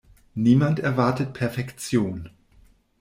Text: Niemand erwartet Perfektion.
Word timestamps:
Niemand 0.33 0.79
erwartet 0.79 1.31
Perfektion. 1.33 2.31